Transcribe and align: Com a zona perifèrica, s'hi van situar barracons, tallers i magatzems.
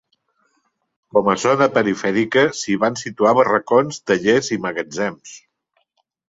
Com 1.17 1.27
a 1.33 1.35
zona 1.43 1.67
perifèrica, 1.75 2.43
s'hi 2.61 2.77
van 2.85 2.97
situar 3.03 3.35
barracons, 3.41 4.01
tallers 4.13 4.51
i 4.57 4.59
magatzems. 4.65 5.37